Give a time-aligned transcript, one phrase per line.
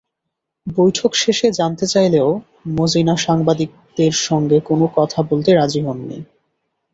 [0.67, 2.29] বৈঠক শেষে জানতে চাইলেও
[2.69, 6.19] মজীনা সাংবাদিকদের সঙ্গে কোনো কথা বলতে রাজি হননি।